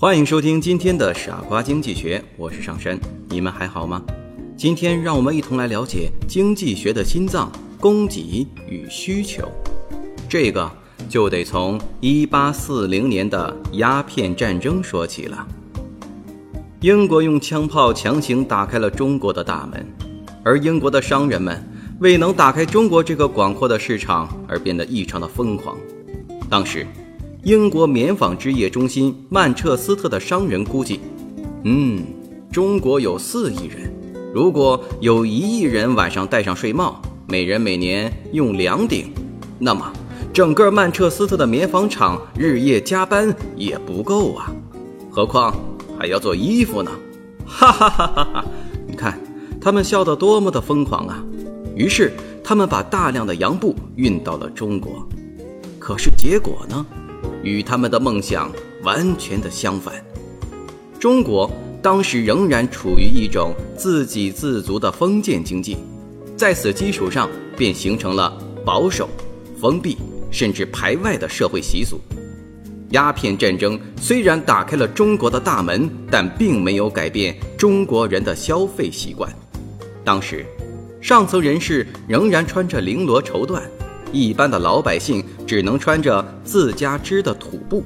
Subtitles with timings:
[0.00, 2.96] 欢迎收听今天的傻瓜经济学，我是上山，
[3.28, 4.00] 你们还好吗？
[4.56, 9.50] 今天让我们一同来了解经济学的心脏——供给与需求。
[10.28, 10.70] 这个
[11.08, 15.44] 就得从1840年的鸦片战争说起了。
[16.80, 19.84] 英国用枪炮强行打开了中国的大门，
[20.44, 21.60] 而英国的商人们
[21.98, 25.76] 为能打开中国这个广阔的市场而变得异常的疯狂。
[26.48, 26.86] 当时。
[27.44, 31.00] 英国棉纺织业中心曼彻斯特的商人估计，
[31.62, 32.02] 嗯，
[32.50, 33.92] 中国有四亿人，
[34.34, 39.12] 如果有一亿人晚上戴上睡帽，每人每年用两顶，
[39.56, 39.90] 那么
[40.32, 44.52] 整个曼彻斯特的棉纺厂日夜加班也不够啊，
[45.08, 45.54] 何况
[45.96, 46.90] 还要做衣服呢！
[47.46, 48.44] 哈哈哈哈哈！
[48.86, 49.18] 你看
[49.60, 51.24] 他们笑得多么的疯狂啊！
[51.76, 55.08] 于是他们把大量的洋布运到了中国，
[55.78, 56.84] 可是结果呢？
[57.42, 58.50] 与他们的梦想
[58.82, 59.94] 完全的相反。
[60.98, 65.76] 中国当时仍然处于一种自给自足的封建经济，
[66.36, 69.08] 在此基础上便形成了保守、
[69.60, 69.96] 封闭
[70.30, 72.00] 甚至排外的社会习俗。
[72.90, 79.30] 鸦片战争虽然打开了中国的大门，但并没有改变中国人的消费习惯。
[80.04, 80.44] 当时，
[81.00, 83.60] 上层人士仍然穿着绫罗绸缎。
[84.12, 87.84] 一般的老百姓只能穿着自家织的土布，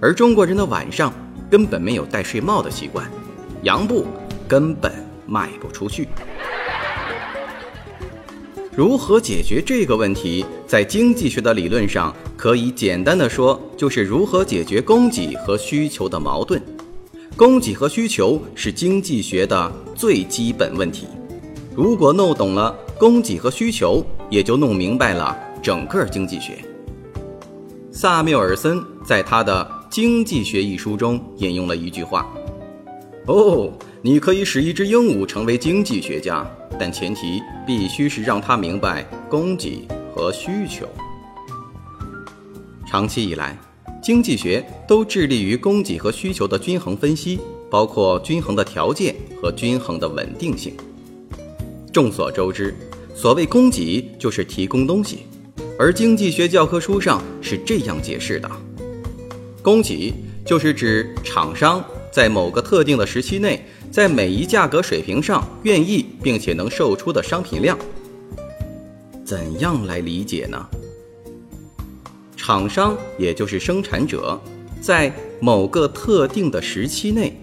[0.00, 1.12] 而中国人的晚上
[1.50, 3.08] 根本没有戴睡帽的习惯，
[3.62, 4.06] 洋布
[4.48, 4.92] 根本
[5.26, 6.08] 卖不出去。
[8.76, 10.44] 如何解决这个问题？
[10.66, 16.60] 在经济学的理论上，可以简单的说，就是如何解决供给和需求的矛盾。
[17.36, 21.06] 供给和需求是经济学的最基本问题。
[21.74, 26.58] 如果弄懂了供给和需求，也就弄明白了整个经济学。
[27.90, 32.30] 萨缪尔森在他的《经济学》一书中引用了一句话
[33.24, 36.46] ：“哦，你可以使一只鹦鹉成为经济学家，
[36.78, 40.86] 但前提必须是让他明白供给和需求。”
[42.86, 43.58] 长期以来，
[44.02, 50.74] 经济学都致力于供给和需求的均衡分析，包括均衡的条件和均衡的稳定性。
[51.90, 52.76] 众所周知，
[53.14, 55.20] 所谓供给就是提供东西，
[55.78, 58.50] 而经济学教科书上是这样解释的：
[59.62, 60.14] 供给
[60.44, 67.78] 就是指厂商在某个特定的时期内，在每一价格水平上愿意并且能售出的商品量。
[69.24, 70.66] 怎样来理解呢？
[72.36, 74.40] 厂商也就是生产者，
[74.80, 77.40] 在某个特定的时期内，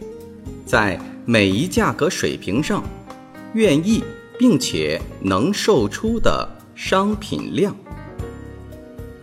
[0.65, 2.83] 在每一价格水平上
[3.53, 4.03] 愿意。
[4.39, 7.75] 并且能售出的商品量。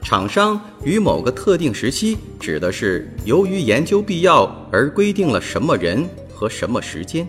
[0.03, 7.29] 厂商于某个特定时期，指的是由于研究必要而规定了什么人和什么时间。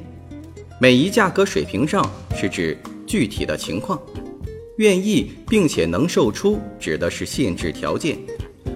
[0.79, 3.99] 每一价格水平上是指具体的情况，
[4.77, 8.17] 愿意并且能售出指的是限制条件，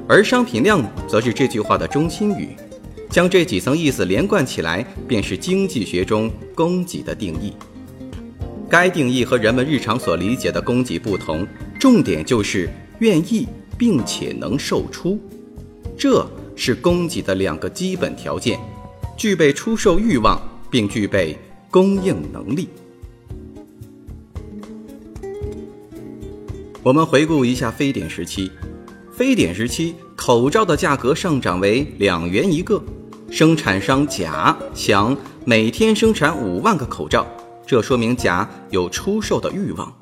[0.06, 2.50] 而商品量则是这句话的中心语。
[3.10, 7.54] 将这几层意思连贯起来，便是经济学中供给的定义。
[8.68, 11.48] 该定义和人们日常所理解的供给不同，
[11.80, 12.68] 重点就是
[13.00, 13.48] 愿意
[13.84, 15.20] 并且能售出，
[15.98, 18.58] 这是供给的两个基本条件：
[19.18, 21.38] 具备出售欲望，并具备
[21.70, 22.70] 供应能力。
[26.82, 28.50] 我们回顾一下非典时期，
[29.12, 32.82] 非典时期口罩的价格上涨为两元一个，
[33.30, 35.14] 生产商甲想
[35.44, 37.28] 每天生产五万个口罩。
[37.68, 39.94] 这说明甲有出售的欲望，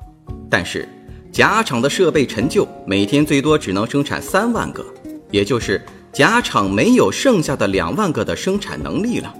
[0.48, 0.88] 但是
[1.32, 4.84] 甲厂的设备陈旧，每天最多只能生产三万个，
[5.30, 5.82] 也就是
[6.12, 9.34] 甲厂没有剩下的两万个的生产能力了，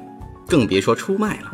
[0.49, 1.53] 更别说出卖了。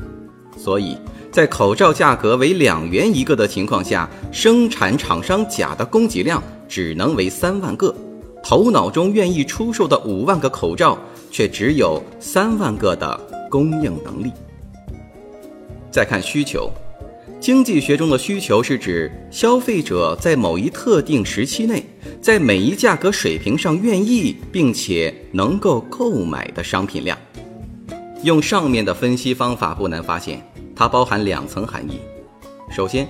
[0.57, 0.97] 所以
[1.33, 7.93] 在口罩价格为两元一个的情况下，生产厂商甲的供给量只能为三万个，
[8.41, 10.97] 头脑中愿意出售的五万个口罩
[11.33, 13.21] 却只有三万个的
[13.51, 14.31] 供应能力。
[15.91, 16.71] 再看需求，
[17.41, 21.85] 经济学中的需求是指消费者在某一特定时期内，
[22.21, 27.17] 在每一价格水平上愿意并且能够购买的商品量。
[28.25, 30.45] 用上面的分析方法，不难发现，
[30.75, 32.01] 它包含两层含义。
[32.71, 33.09] 首先，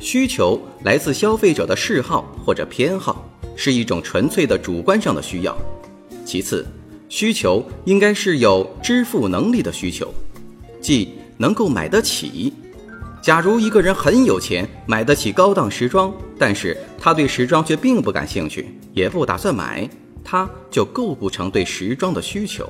[0.00, 3.24] 需求来自消费者的嗜好或者偏好，
[3.54, 5.54] 是一种纯粹的主观上的需要；
[6.24, 6.66] 其次，
[7.08, 10.12] 需求应该是有支付能力的需求，
[10.80, 12.52] 即能够买得起。
[13.22, 19.88] 假如一个人很有钱，买得起高档时装，但是他对时装却并不感兴趣，也不打算买，
[20.24, 22.64] 他就构不成对时装的需求；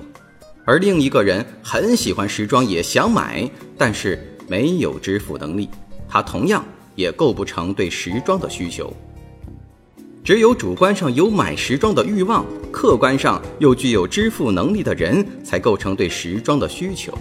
[0.67, 5.71] 而另一个人很喜欢时装，也想买，但是没有支付能力，
[6.07, 6.63] 他同样
[6.95, 8.93] 也构不成对时装的需求。
[10.23, 17.17] 只有主观上有买时装的欲望，客观上又具有支付能力的人，才构成对时装的需求。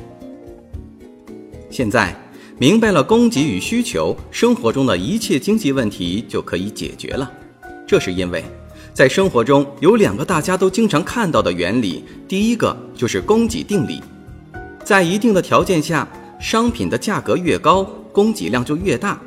[1.69, 2.13] 现在。
[2.61, 7.31] 明白了供给与需求，生活中的一切经济问题就可以解决了。
[7.87, 8.43] 这是因为，
[8.93, 13.99] 在生活中有两个大家都经常看到的原理，第一个就是供给定理，
[14.85, 16.07] 在一定的条件下，
[16.39, 19.17] 商品的价格越高，供给量就越大；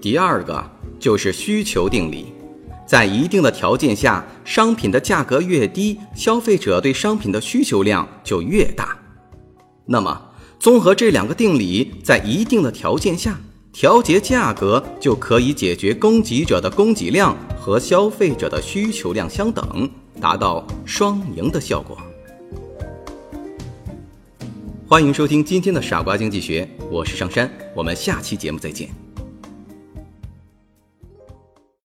[0.00, 0.60] 第二个
[0.98, 2.32] 就是需求定理，
[2.84, 8.98] 在一定的条件下，商品的价格越低，消费者对商品的需求量就越大。
[9.86, 10.26] 那么。
[10.60, 13.40] 综合这两个定理，在一定的条件下
[13.72, 19.88] 调节价格，就可以解决供给者的供给量和消费者的需求量相等，
[20.20, 21.96] 达到双赢的效果。
[24.86, 29.09] 欢迎收听今天的傻瓜经济学，我是上山，我们下期节目再见。